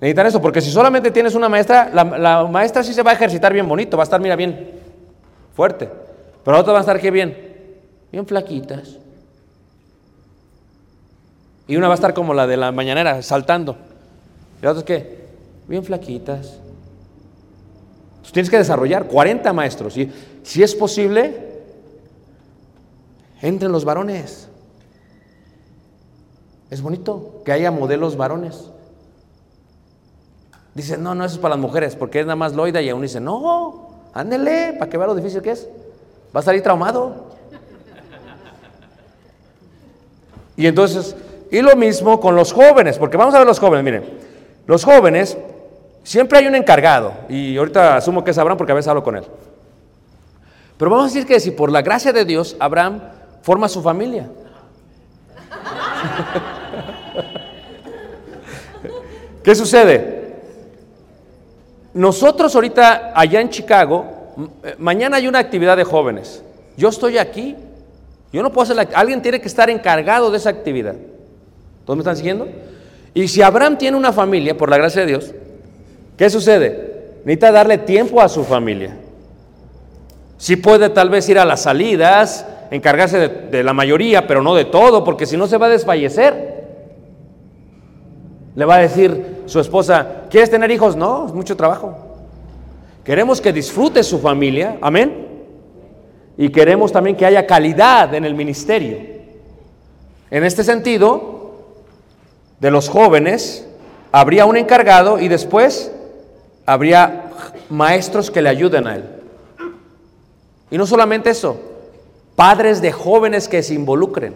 [0.00, 3.52] necesitan eso, porque si solamente tienes una maestra, la, maestra sí se va a ejercitar
[3.52, 4.70] bien bonito, va a estar, mira, bien
[5.54, 5.88] fuerte,
[6.44, 7.36] pero la otra va a estar, ¿qué bien?
[8.12, 8.98] Bien flaquitas.
[11.68, 13.76] Y una va a estar como la de la mañanera, saltando.
[14.60, 15.26] Y la otra es que,
[15.66, 16.60] bien flaquitas.
[18.26, 19.96] Entonces, tienes que desarrollar 40 maestros.
[19.96, 20.12] Y
[20.42, 21.62] si es posible,
[23.40, 24.48] entren los varones.
[26.68, 28.70] Es bonito que haya modelos varones.
[30.74, 32.82] Dicen, no, no, eso es para las mujeres, porque es nada más loida.
[32.82, 35.68] Y aún dice, no, ándele, para que vea lo difícil que es.
[36.34, 37.36] Va a salir traumado.
[40.56, 41.14] Y entonces,
[41.52, 44.18] y lo mismo con los jóvenes, porque vamos a ver los jóvenes, miren,
[44.66, 45.38] los jóvenes,
[46.06, 49.16] siempre hay un encargado, y ahorita asumo que es Abraham porque a veces hablo con
[49.16, 49.24] él.
[50.78, 53.00] Pero vamos a decir que si por la gracia de Dios Abraham
[53.42, 54.28] forma su familia.
[59.42, 60.36] ¿Qué sucede?
[61.92, 64.06] Nosotros ahorita allá en Chicago,
[64.62, 66.40] eh, mañana hay una actividad de jóvenes.
[66.76, 67.56] Yo estoy aquí.
[68.32, 70.94] Yo no puedo hacer la, alguien tiene que estar encargado de esa actividad.
[71.84, 72.46] ¿Todos me están siguiendo?
[73.14, 75.32] Y si Abraham tiene una familia, por la gracia de Dios,
[76.16, 77.20] ¿qué sucede?
[77.24, 78.96] Necesita darle tiempo a su familia.
[80.38, 84.54] Si puede tal vez ir a las salidas, encargarse de, de la mayoría, pero no
[84.54, 86.56] de todo, porque si no se va a desfallecer.
[88.54, 90.96] Le va a decir su esposa, ¿quieres tener hijos?
[90.96, 91.96] No, es mucho trabajo.
[93.04, 95.26] Queremos que disfrute su familia, amén.
[96.36, 98.98] Y queremos también que haya calidad en el ministerio.
[100.30, 101.36] En este sentido,
[102.58, 103.66] de los jóvenes,
[104.12, 105.92] habría un encargado y después
[106.66, 107.30] habría
[107.70, 109.04] maestros que le ayuden a él.
[110.70, 111.58] Y no solamente eso,
[112.34, 114.34] padres de jóvenes que se involucren.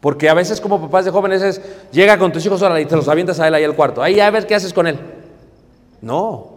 [0.00, 1.60] Porque a veces como papás de jóvenes es,
[1.90, 4.02] llega con tus hijos ahora y te los avientas a él ahí al cuarto.
[4.02, 4.98] Ahí a ver qué haces con él.
[6.00, 6.52] No,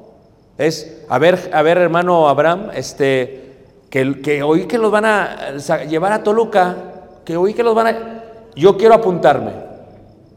[0.57, 3.55] es, a ver, a ver hermano Abraham, este,
[3.89, 5.53] que, que oí que los van a
[5.87, 6.75] llevar a Toluca,
[7.25, 8.23] que oí que los van a...
[8.55, 9.51] Yo quiero apuntarme.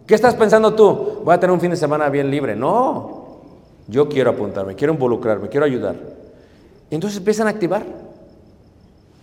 [0.07, 1.21] ¿Qué estás pensando tú?
[1.25, 2.56] Voy a tener un fin de semana bien libre.
[2.56, 3.21] No,
[3.88, 5.96] yo quiero apuntarme, quiero involucrarme, quiero ayudar.
[6.90, 7.85] Entonces empiezan a activar.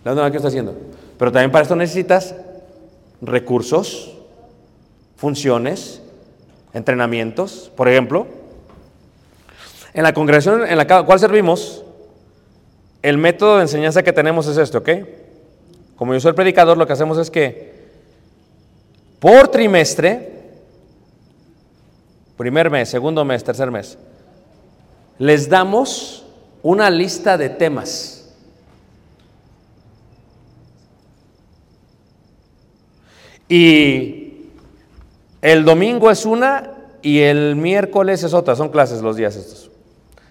[0.04, 0.74] La onda que está haciendo.
[1.18, 2.34] Pero también para esto necesitas
[3.20, 4.16] recursos,
[5.16, 6.00] funciones,
[6.72, 7.70] entrenamientos.
[7.76, 8.26] Por ejemplo,
[9.92, 11.84] en la congregación en la cual servimos,
[13.02, 14.88] el método de enseñanza que tenemos es esto, ¿ok?
[15.96, 17.78] Como yo soy el predicador, lo que hacemos es que
[19.18, 20.40] por trimestre,
[22.38, 23.98] primer mes, segundo mes, tercer mes,
[25.20, 26.24] les damos
[26.62, 28.34] una lista de temas.
[33.46, 34.46] Y
[35.42, 36.70] el domingo es una
[37.02, 39.70] y el miércoles es otra, son clases los días estos.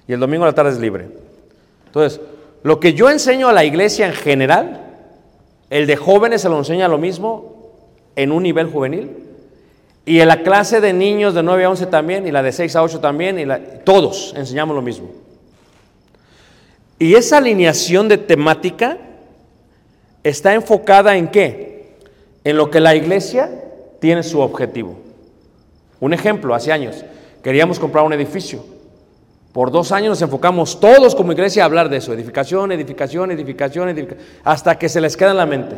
[0.08, 1.08] Y el domingo a la tarde es libre.
[1.86, 2.20] Entonces,
[2.64, 4.88] lo que yo enseño a la iglesia en general,
[5.70, 7.76] el de jóvenes se lo enseña lo mismo
[8.16, 9.28] en un nivel juvenil.
[10.10, 12.76] Y en la clase de niños de 9 a 11 también, y la de 6
[12.76, 13.45] a 8 también, y
[13.84, 15.12] todos enseñamos lo mismo.
[16.97, 18.97] Y esa alineación de temática
[20.24, 21.99] está enfocada en qué?
[22.43, 23.51] En lo que la iglesia
[23.99, 24.97] tiene su objetivo.
[25.99, 27.05] Un ejemplo, hace años,
[27.43, 28.66] queríamos comprar un edificio.
[29.53, 33.89] Por dos años nos enfocamos todos como iglesia a hablar de eso, edificación, edificación, edificación,
[33.89, 35.76] edificación, hasta que se les queda en la mente.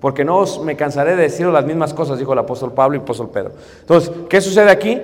[0.00, 2.98] Porque no os- me cansaré de decir las mismas cosas, dijo el apóstol Pablo y
[2.98, 3.52] el apóstol Pedro.
[3.80, 5.00] Entonces, ¿qué sucede aquí?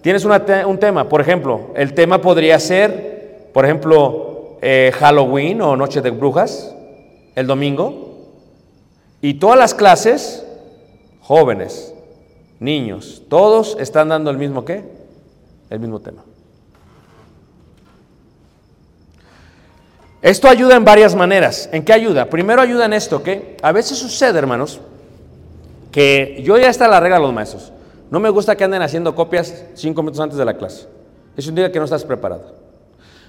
[0.00, 6.00] Tienes un tema, por ejemplo, el tema podría ser, por ejemplo, eh, Halloween o Noche
[6.00, 6.74] de Brujas,
[7.34, 8.16] el domingo,
[9.20, 10.46] y todas las clases,
[11.20, 11.92] jóvenes,
[12.60, 14.84] niños, todos están dando el mismo qué?
[15.68, 16.24] El mismo tema.
[20.20, 21.68] Esto ayuda en varias maneras.
[21.72, 22.28] ¿En qué ayuda?
[22.28, 24.80] Primero ayuda en esto, que a veces sucede, hermanos,
[25.92, 27.72] que yo ya está la regla de los maestros.
[28.10, 30.86] No me gusta que anden haciendo copias cinco minutos antes de la clase.
[31.36, 32.56] Eso indica que no estás preparado.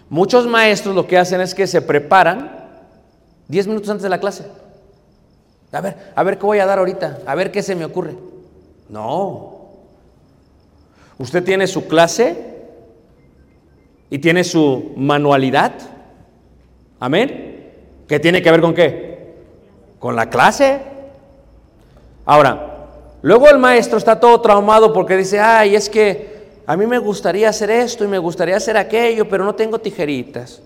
[0.10, 2.68] Muchos maestros lo que hacen es que se preparan
[3.48, 4.46] diez minutos antes de la clase.
[5.72, 8.16] A ver, a ver qué voy a dar ahorita, a ver qué se me ocurre.
[8.90, 9.60] No.
[11.20, 12.58] Usted tiene su clase
[14.10, 15.74] y tiene su manualidad.
[17.00, 17.50] Amén.
[18.08, 19.36] ¿Qué tiene que ver con qué?
[20.00, 20.82] Con la clase.
[22.26, 22.88] Ahora,
[23.22, 27.50] luego el maestro está todo traumado porque dice, ay, es que a mí me gustaría
[27.50, 30.62] hacer esto y me gustaría hacer aquello, pero no tengo tijeritas,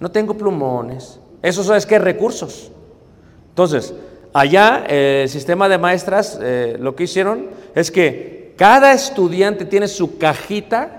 [0.00, 1.20] no tengo plumones.
[1.42, 2.72] Eso es que recursos.
[3.50, 3.94] Entonces,
[4.32, 9.88] allá eh, el sistema de maestras eh, lo que hicieron es que cada estudiante tiene
[9.88, 10.90] su cajita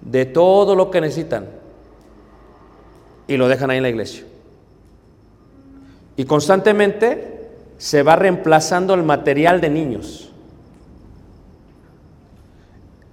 [0.00, 1.59] de todo lo que necesitan
[3.30, 4.24] y lo dejan ahí en la iglesia.
[6.16, 10.32] Y constantemente se va reemplazando el material de niños.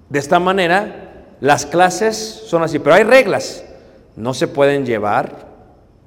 [0.09, 3.63] De esta manera, las clases son así, pero hay reglas.
[4.15, 5.47] No se pueden llevar,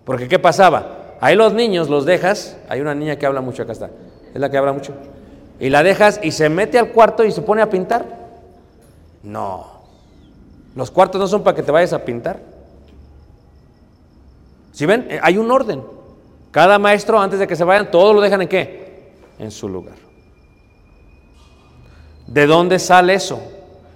[0.04, 1.16] porque ¿qué pasaba?
[1.20, 3.90] Ahí los niños los dejas, hay una niña que habla mucho, acá está,
[4.34, 4.92] es la que habla mucho,
[5.60, 8.04] y la dejas y se mete al cuarto y se pone a pintar.
[9.22, 9.66] No,
[10.74, 12.49] los cuartos no son para que te vayas a pintar.
[14.72, 15.82] Si ven, Eh, hay un orden.
[16.50, 19.10] Cada maestro, antes de que se vayan, todos lo dejan en qué?
[19.38, 19.94] En su lugar.
[22.26, 23.40] ¿De dónde sale eso?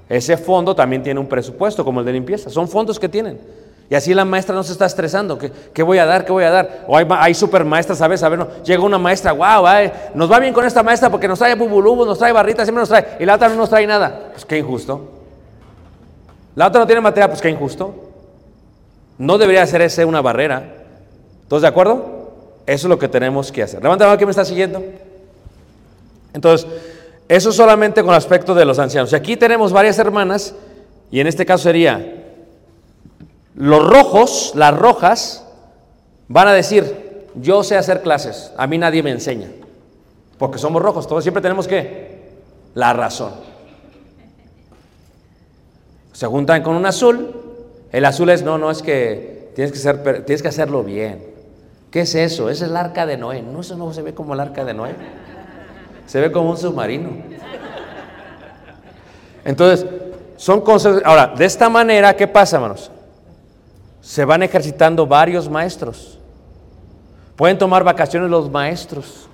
[0.09, 2.51] Ese fondo también tiene un presupuesto, como el de limpieza.
[2.51, 3.41] Son fondos que tienen.
[3.91, 5.37] Y así la maestra no se está estresando.
[5.39, 6.25] ¿Qué, qué voy a dar?
[6.25, 6.85] ¿Qué voy a dar?
[6.89, 8.23] O hay, hay super maestras, ¿sabes?
[8.23, 11.29] A ver, no, llega una maestra, wow, ay, nos va bien con esta maestra porque
[11.29, 13.17] nos trae bubulubos, nos trae barritas, siempre nos trae.
[13.21, 14.31] Y la otra no nos trae nada.
[14.33, 15.11] Pues qué injusto.
[16.55, 18.04] La otra no tiene material, pues qué injusto.
[19.19, 20.85] No debería ser ese una barrera.
[21.49, 22.33] ¿Todos de acuerdo?
[22.67, 23.83] Eso es lo que tenemos que hacer.
[23.83, 24.83] Levanta la mano que me está siguiendo.
[26.33, 26.67] Entonces,
[27.29, 29.13] eso solamente con el aspecto de los ancianos.
[29.13, 30.55] Y aquí tenemos varias hermanas,
[31.11, 32.23] y en este caso sería,
[33.55, 35.47] los rojos, las rojas,
[36.29, 39.49] van a decir, yo sé hacer clases, a mí nadie me enseña,
[40.39, 42.33] porque somos rojos, todos siempre tenemos que,
[42.75, 43.33] la razón.
[46.13, 47.44] Se juntan con un azul,
[47.95, 51.25] el azul es, no, no, es que tienes que, ser, tienes que hacerlo bien.
[51.93, 52.51] ¿Qué es eso?
[52.51, 53.41] Es el arca de Noé.
[53.41, 54.97] No, eso no se ve como el arca de Noé.
[56.05, 57.11] Se ve como un submarino.
[59.45, 59.87] Entonces,
[60.37, 61.03] son cosas.
[61.05, 62.91] Ahora, de esta manera, ¿qué pasa, hermanos?
[64.01, 66.19] Se van ejercitando varios maestros.
[67.37, 69.29] Pueden tomar vacaciones los maestros.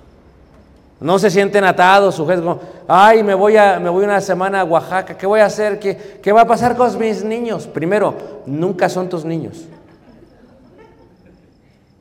[1.01, 4.63] No se sienten atados, sujetos como, ay, me voy, a, me voy una semana a
[4.63, 5.79] Oaxaca, ¿qué voy a hacer?
[5.79, 7.65] ¿Qué, ¿Qué va a pasar con mis niños?
[7.65, 8.13] Primero,
[8.45, 9.65] nunca son tus niños.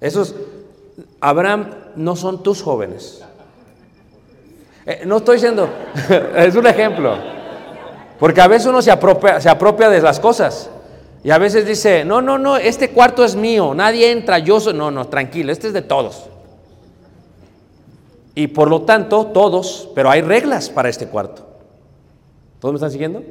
[0.03, 0.35] Esos,
[1.19, 3.23] Abraham, no son tus jóvenes.
[4.85, 5.69] Eh, no estoy diciendo,
[6.37, 7.17] es un ejemplo.
[8.19, 10.69] Porque a veces uno se apropia, se apropia de las cosas.
[11.23, 14.75] Y a veces dice, no, no, no, este cuarto es mío, nadie entra, yo soy.
[14.75, 16.30] No, no, tranquilo, este es de todos.
[18.41, 21.47] Y por lo tanto, todos, pero hay reglas para este cuarto.
[22.59, 23.23] ¿Todos me están siguiendo?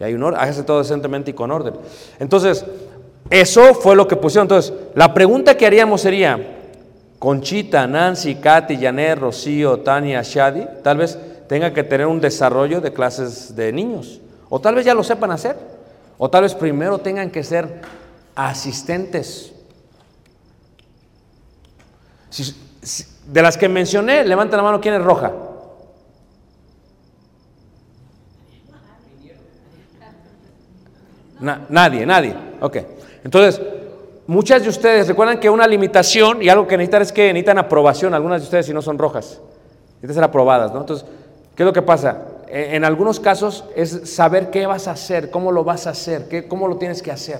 [0.00, 1.74] Y hay un orden, hágase todo decentemente y con orden.
[2.18, 2.64] Entonces,
[3.30, 4.46] eso fue lo que pusieron.
[4.46, 6.56] Entonces, la pregunta que haríamos sería,
[7.20, 11.16] Conchita, Nancy, Katy, Janet, Rocío, Tania, Shadi, tal vez
[11.48, 14.20] tenga que tener un desarrollo de clases de niños.
[14.48, 15.56] O tal vez ya lo sepan hacer.
[16.18, 17.82] O tal vez primero tengan que ser
[18.34, 19.52] asistentes.
[22.30, 25.32] Si- si- de las que mencioné, levanta la mano, ¿quién es roja?
[31.40, 32.34] Na- nadie, nadie.
[32.60, 32.76] Ok.
[33.24, 33.60] Entonces,
[34.26, 38.14] muchas de ustedes recuerdan que una limitación y algo que necesitan es que necesitan aprobación.
[38.14, 39.40] Algunas de ustedes, si no son rojas,
[40.02, 40.80] necesitan ser aprobadas, ¿no?
[40.80, 41.06] Entonces,
[41.54, 42.26] ¿qué es lo que pasa?
[42.48, 46.26] eh, en algunos casos es saber qué vas a hacer, cómo lo vas a hacer,
[46.28, 47.38] qué, cómo lo tienes que hacer.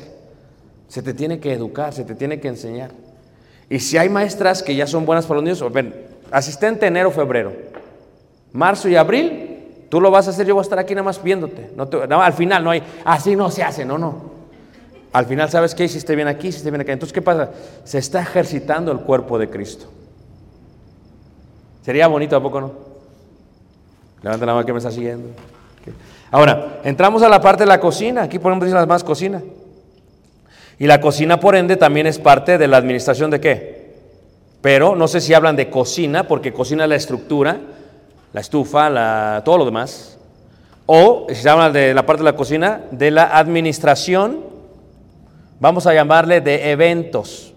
[0.89, 2.91] Se te tiene que educar, se te tiene que enseñar.
[3.71, 5.95] Y si hay maestras que ya son buenas para los niños, ven,
[6.31, 7.53] asistente enero, febrero,
[8.53, 11.23] marzo y abril, tú lo vas a hacer, yo voy a estar aquí nada más
[11.23, 11.71] viéndote.
[11.77, 14.29] No te- no, al final no hay, así no se hace, no, no.
[15.13, 15.85] Al final, ¿sabes qué?
[15.85, 16.93] Hiciste bien aquí, hiciste bien acá.
[16.93, 17.51] Entonces, ¿qué pasa?
[17.85, 19.87] Se está ejercitando el cuerpo de Cristo.
[21.83, 22.73] Sería bonito, ¿a poco no?
[24.23, 25.29] Levanta la mano que me está siguiendo.
[26.31, 28.23] Ahora, entramos a la parte de la cocina.
[28.23, 29.43] Aquí ponemos las más cocina.
[30.81, 33.93] Y la cocina, por ende, también es parte de la administración de qué?
[34.63, 37.61] Pero no sé si hablan de cocina, porque cocina es la estructura,
[38.33, 40.17] la estufa, la, todo lo demás.
[40.87, 44.41] O si se habla de la parte de la cocina, de la administración,
[45.61, 47.53] vamos a llamarle de eventos.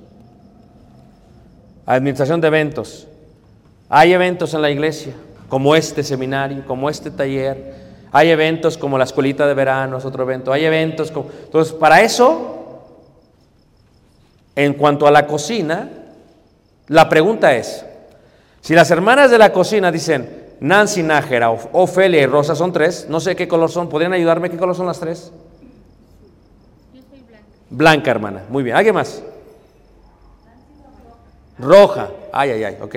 [1.86, 3.08] Administración de eventos.
[3.88, 5.14] Hay eventos en la iglesia,
[5.48, 7.74] como este seminario, como este taller.
[8.12, 10.52] Hay eventos como la escuelita de verano, es otro evento.
[10.52, 11.30] Hay eventos como...
[11.46, 12.63] Entonces, para eso,
[14.56, 15.90] en cuanto a la cocina,
[16.88, 17.86] la pregunta es,
[18.62, 23.08] si las hermanas de la cocina dicen Nancy, Nájera, Of- Ofelia y Rosa son tres,
[23.10, 24.50] no sé qué color son, ¿podrían ayudarme?
[24.50, 25.32] ¿Qué color son las tres?
[27.70, 28.44] Blanca, hermana.
[28.50, 28.76] Muy bien.
[28.76, 29.24] ¿Alguien más?
[31.58, 32.10] Roja.
[32.32, 32.78] Ay, ay, ay.
[32.82, 32.96] Ok.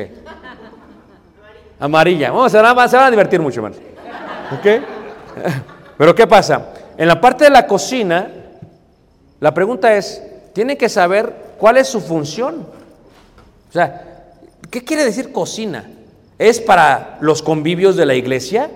[1.80, 2.30] Amarilla.
[2.30, 3.76] Vamos, se van, a- se van a divertir mucho, hermano.
[4.52, 4.82] ¿Ok?
[5.98, 6.72] Pero ¿qué pasa?
[6.96, 8.30] En la parte de la cocina,
[9.40, 12.66] la pregunta es, tiene que saber cuál es su función.
[13.68, 14.32] O sea,
[14.70, 15.90] ¿qué quiere decir cocina?
[16.38, 18.70] ¿Es para los convivios de la iglesia?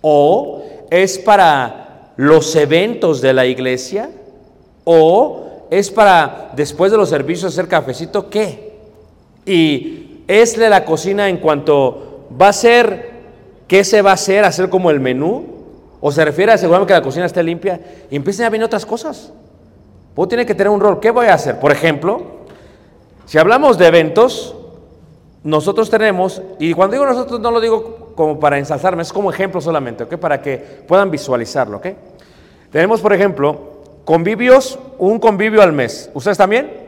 [0.00, 4.10] ¿O es para los eventos de la iglesia?
[4.84, 8.28] ¿O es para después de los servicios hacer cafecito?
[8.28, 8.72] ¿Qué?
[9.46, 13.10] Y es de la cocina en cuanto va a ser,
[13.68, 14.44] ¿qué se va a hacer?
[14.44, 15.46] ¿Hacer como el menú?
[16.00, 17.80] ¿O se refiere a asegurarme que la cocina esté limpia?
[18.10, 19.32] Y empiecen a venir otras cosas.
[20.14, 21.00] Vos tiene que tener un rol.
[21.00, 21.58] ¿Qué voy a hacer?
[21.58, 22.22] Por ejemplo,
[23.24, 24.54] si hablamos de eventos,
[25.44, 29.60] nosotros tenemos, y cuando digo nosotros no lo digo como para ensalzarme, es como ejemplo
[29.60, 30.16] solamente, ¿ok?
[30.16, 31.86] Para que puedan visualizarlo, ¿ok?
[32.70, 33.58] Tenemos, por ejemplo,
[34.04, 36.10] convivios, un convivio al mes.
[36.14, 36.81] ¿Ustedes también?